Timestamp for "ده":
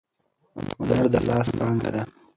1.95-2.01